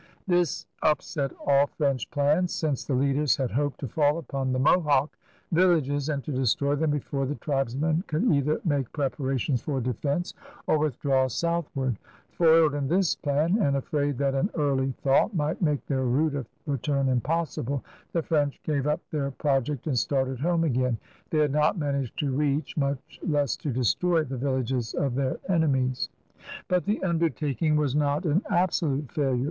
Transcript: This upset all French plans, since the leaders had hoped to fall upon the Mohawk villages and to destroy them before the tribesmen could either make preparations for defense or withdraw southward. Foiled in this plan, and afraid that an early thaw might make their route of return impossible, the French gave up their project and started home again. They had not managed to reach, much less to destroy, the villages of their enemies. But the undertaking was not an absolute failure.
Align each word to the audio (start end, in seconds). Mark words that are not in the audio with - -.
This 0.25 0.65
upset 0.81 1.31
all 1.45 1.67
French 1.67 2.09
plans, 2.09 2.51
since 2.53 2.83
the 2.85 2.95
leaders 2.95 3.37
had 3.37 3.51
hoped 3.51 3.81
to 3.81 3.87
fall 3.87 4.17
upon 4.17 4.51
the 4.51 4.57
Mohawk 4.57 5.15
villages 5.51 6.09
and 6.09 6.23
to 6.23 6.31
destroy 6.31 6.73
them 6.73 6.89
before 6.89 7.27
the 7.27 7.35
tribesmen 7.35 8.03
could 8.07 8.23
either 8.31 8.59
make 8.65 8.91
preparations 8.93 9.61
for 9.61 9.79
defense 9.79 10.33
or 10.65 10.79
withdraw 10.79 11.27
southward. 11.27 11.99
Foiled 12.31 12.73
in 12.73 12.87
this 12.87 13.15
plan, 13.15 13.59
and 13.61 13.77
afraid 13.77 14.17
that 14.17 14.33
an 14.33 14.49
early 14.55 14.91
thaw 15.03 15.29
might 15.33 15.61
make 15.61 15.85
their 15.85 16.05
route 16.05 16.33
of 16.33 16.47
return 16.65 17.07
impossible, 17.07 17.85
the 18.11 18.23
French 18.23 18.59
gave 18.63 18.87
up 18.87 19.01
their 19.11 19.29
project 19.29 19.85
and 19.85 19.99
started 19.99 20.39
home 20.39 20.63
again. 20.63 20.97
They 21.29 21.37
had 21.37 21.51
not 21.51 21.77
managed 21.77 22.17
to 22.21 22.31
reach, 22.35 22.75
much 22.75 23.19
less 23.21 23.55
to 23.57 23.69
destroy, 23.71 24.23
the 24.23 24.37
villages 24.37 24.95
of 24.95 25.13
their 25.13 25.37
enemies. 25.47 26.09
But 26.67 26.85
the 26.85 27.03
undertaking 27.03 27.75
was 27.75 27.93
not 27.95 28.25
an 28.25 28.41
absolute 28.49 29.11
failure. 29.11 29.39